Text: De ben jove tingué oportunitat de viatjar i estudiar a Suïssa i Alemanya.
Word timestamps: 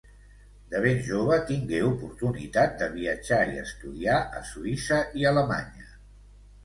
De 0.69 0.79
ben 0.85 0.95
jove 1.09 1.37
tingué 1.49 1.81
oportunitat 1.89 2.75
de 2.81 2.87
viatjar 2.95 3.41
i 3.57 3.61
estudiar 3.67 4.17
a 4.41 4.45
Suïssa 4.53 4.99
i 5.21 5.29
Alemanya. 5.35 5.91